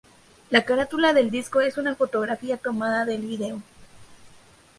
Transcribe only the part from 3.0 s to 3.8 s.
del vídeo.